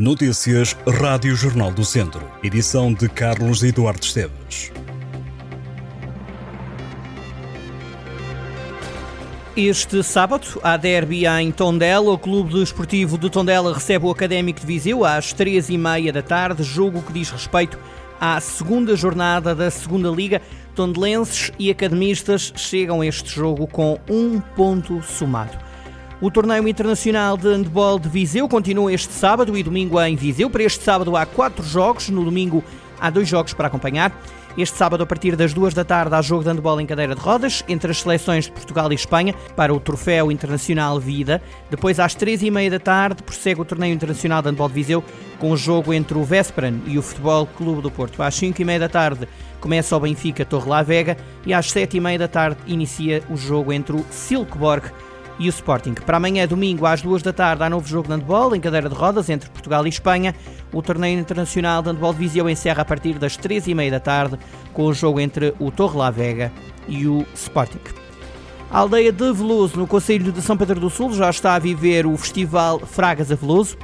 [0.00, 2.26] Notícias Rádio Jornal do Centro.
[2.42, 4.72] Edição de Carlos Eduardo Esteves.
[9.54, 12.12] Este sábado, há derby em Tondela.
[12.12, 16.22] O Clube Desportivo de Tondela recebe o Académico de Viseu às três e meia da
[16.22, 16.62] tarde.
[16.62, 17.78] Jogo que diz respeito
[18.18, 20.40] à segunda jornada da Segunda Liga.
[20.74, 25.69] Tondelenses e academistas chegam a este jogo com um ponto somado.
[26.22, 30.50] O torneio internacional de handball de Viseu continua este sábado e domingo em Viseu.
[30.50, 32.62] Para este sábado há quatro jogos, no domingo
[33.00, 34.12] há dois jogos para acompanhar.
[34.58, 37.20] Este sábado, a partir das duas da tarde, há jogo de handball em cadeira de
[37.22, 41.40] rodas entre as seleções de Portugal e Espanha para o Troféu Internacional Vida.
[41.70, 45.02] Depois, às três e meia da tarde, prossegue o Torneio Internacional de Handball de Viseu
[45.38, 48.22] com o jogo entre o Vesperan e o Futebol Clube do Porto.
[48.22, 49.26] Às cinco e meia da tarde,
[49.58, 51.16] começa o Benfica Torre La Vega
[51.46, 54.92] e às sete e meia da tarde inicia o jogo entre o Silkeborg
[55.40, 55.94] e o Sporting.
[55.94, 58.94] Para amanhã, domingo, às duas da tarde, há novo jogo de handball em cadeira de
[58.94, 60.34] rodas entre Portugal e Espanha.
[60.70, 63.98] O torneio internacional de handball de Viseu encerra a partir das três e meia da
[63.98, 64.38] tarde
[64.74, 66.52] com o jogo entre o Torre La Vega
[66.86, 67.80] e o Sporting.
[68.70, 72.06] A aldeia de Veloso, no Conselho de São Pedro do Sul, já está a viver
[72.06, 73.78] o Festival Fragas a Veloso.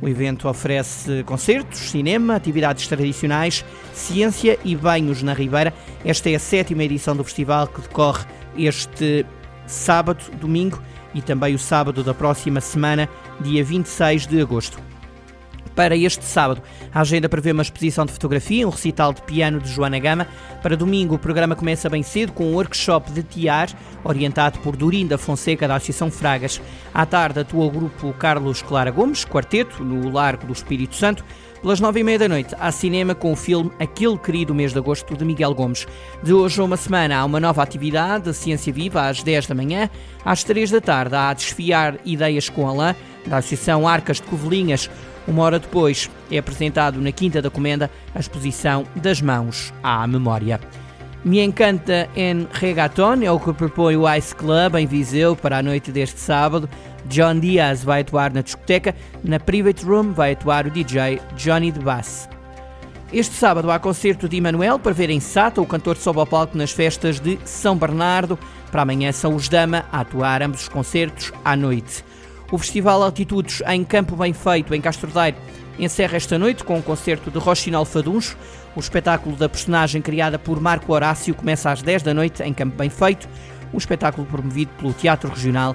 [0.00, 5.74] O evento oferece concertos, cinema, atividades tradicionais, ciência e banhos na Ribeira.
[6.04, 8.24] Esta é a sétima edição do festival que decorre
[8.56, 9.26] este
[9.66, 10.82] sábado, domingo
[11.14, 13.08] e também o sábado da próxima semana,
[13.40, 14.91] dia 26 de agosto.
[15.74, 19.70] Para este sábado, a agenda prevê uma exposição de fotografia, um recital de piano de
[19.70, 20.26] Joana Gama.
[20.62, 23.70] Para domingo, o programa começa bem cedo com um workshop de tiar,
[24.04, 26.60] orientado por Dorinda Fonseca, da Associação Fragas.
[26.92, 31.24] À tarde, atua o grupo Carlos Clara Gomes, quarteto, no Largo do Espírito Santo.
[31.62, 34.78] Pelas nove e meia da noite, há cinema com o filme Aquele Querido Mês de
[34.78, 35.86] Agosto, de Miguel Gomes.
[36.20, 39.88] De hoje a uma semana, há uma nova atividade, Ciência Viva, às 10 da manhã.
[40.24, 44.90] Às 3 da tarde, há a Desfiar Ideias com Alain, da Associação Arcas de Covelinhas.
[45.26, 50.60] Uma hora depois, é apresentado na Quinta da Comenda a exposição Das Mãos à Memória.
[51.24, 55.62] Me Encanta en Regaton é o que propõe o Ice Club em Viseu para a
[55.62, 56.68] noite deste sábado.
[57.06, 61.78] John Diaz vai atuar na discoteca, na Private Room vai atuar o DJ Johnny de
[61.78, 62.28] Bass.
[63.12, 66.56] Este sábado há concerto de Emanuel para ver em Sata, o cantor sobe ao palco
[66.56, 68.36] nas festas de São Bernardo.
[68.72, 72.02] Para amanhã são os Dama a atuar ambos os concertos à noite.
[72.52, 75.38] O Festival Altitudes em Campo Bem Feito, em Castrodeiro,
[75.78, 78.36] encerra esta noite com um concerto de Rochinol Faduncho.
[78.76, 82.76] O espetáculo da personagem criada por Marco Horácio começa às 10 da noite em Campo
[82.76, 83.26] Bem Feito,
[83.72, 85.74] um espetáculo promovido pelo Teatro Regional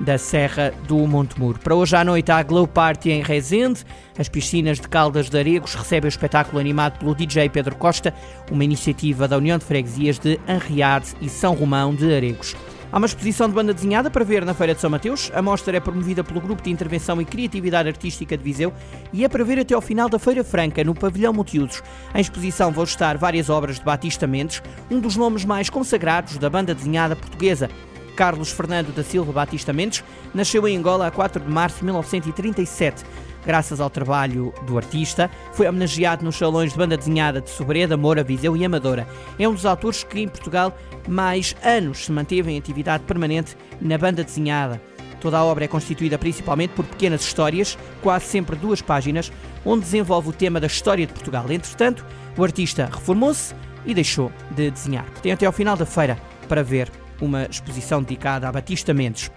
[0.00, 1.60] da Serra do Montemuro.
[1.60, 3.84] Para hoje à noite há Glow Party em Rezende.
[4.18, 8.12] As piscinas de Caldas de Aregos recebem o espetáculo animado pelo DJ Pedro Costa,
[8.50, 12.56] uma iniciativa da União de Freguesias de Anriade e São Romão de Aregos.
[12.94, 15.28] Há uma exposição de banda desenhada para ver na Feira de São Mateus.
[15.34, 18.72] A mostra é promovida pelo Grupo de Intervenção e Criatividade Artística de Viseu
[19.12, 21.82] e é para ver até ao final da Feira Franca, no Pavilhão Multiusos.
[22.14, 26.48] Em exposição vão estar várias obras de Batista Mendes, um dos nomes mais consagrados da
[26.48, 27.68] banda desenhada portuguesa.
[28.14, 33.02] Carlos Fernando da Silva Batista Mendes nasceu em Angola a 4 de março de 1937.
[33.46, 38.24] Graças ao trabalho do artista, foi homenageado nos salões de banda desenhada de Sobreda, Moura,
[38.24, 39.06] Viseu e Amadora.
[39.38, 43.98] É um dos autores que em Portugal mais anos se manteve em atividade permanente na
[43.98, 44.80] banda desenhada.
[45.20, 49.32] Toda a obra é constituída principalmente por pequenas histórias, quase sempre duas páginas,
[49.64, 51.44] onde desenvolve o tema da história de Portugal.
[51.50, 52.04] Entretanto,
[52.36, 53.54] o artista reformou-se
[53.86, 55.06] e deixou de desenhar.
[55.22, 56.18] Tem até ao final da feira
[56.48, 56.90] para ver
[57.20, 59.30] uma exposição dedicada a Batista Mendes.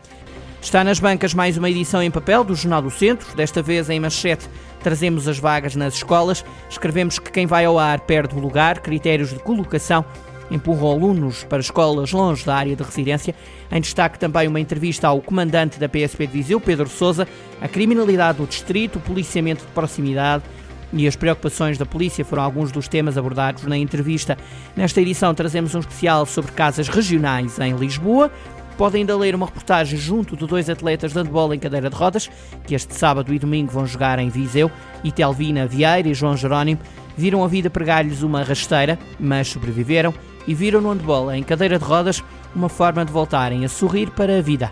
[0.68, 4.02] Está nas bancas mais uma edição em papel do Jornal do Centro, desta vez em
[4.02, 4.50] manchete
[4.84, 9.30] trazemos as vagas nas escolas, escrevemos que quem vai ao ar perde o lugar, critérios
[9.30, 10.04] de colocação
[10.52, 13.34] empurram alunos para escolas longe da área de residência.
[13.72, 17.26] Em destaque também uma entrevista ao comandante da PSP de Viseu, Pedro Sousa,
[17.62, 20.44] a criminalidade do distrito, o policiamento de proximidade
[20.92, 24.38] e as preocupações da polícia foram alguns dos temas abordados na entrevista.
[24.76, 28.30] Nesta edição trazemos um especial sobre casas regionais em Lisboa.
[28.78, 32.30] Podem ainda ler uma reportagem junto de dois atletas de handball em cadeira de rodas,
[32.66, 34.72] que este sábado e domingo vão jogar em Viseu,
[35.04, 36.80] e Telvina Vieira e João Jerónimo
[37.18, 40.14] viram a vida pregar-lhes uma rasteira, mas sobreviveram
[40.48, 42.24] e viram no handball em cadeira de rodas
[42.56, 44.70] uma forma de voltarem a sorrir para a vida.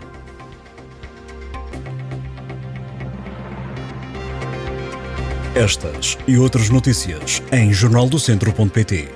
[5.56, 9.08] Estas e outras notícias em jornaldocentro.pt